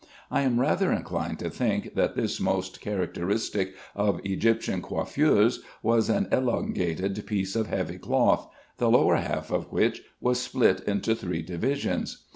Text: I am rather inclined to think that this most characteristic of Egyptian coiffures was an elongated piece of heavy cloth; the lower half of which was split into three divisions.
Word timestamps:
I 0.31 0.41
am 0.41 0.59
rather 0.59 0.91
inclined 0.91 1.37
to 1.37 1.51
think 1.51 1.93
that 1.93 2.15
this 2.15 2.39
most 2.39 2.81
characteristic 2.81 3.75
of 3.95 4.19
Egyptian 4.23 4.81
coiffures 4.81 5.59
was 5.83 6.09
an 6.09 6.27
elongated 6.31 7.23
piece 7.27 7.55
of 7.55 7.67
heavy 7.67 7.99
cloth; 7.99 8.49
the 8.79 8.89
lower 8.89 9.17
half 9.17 9.51
of 9.51 9.71
which 9.71 10.01
was 10.19 10.39
split 10.39 10.79
into 10.87 11.13
three 11.13 11.43
divisions. 11.43 12.25